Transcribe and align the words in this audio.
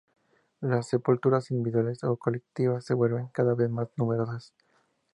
Las 0.61 0.87
sepulturas, 0.87 1.51
individuales 1.51 2.03
o 2.03 2.15
colectivas, 2.17 2.83
se 2.83 2.95
vuelven 2.95 3.27
cada 3.27 3.53
vez 3.53 3.69
más 3.69 3.87
numerosas. 3.97 4.51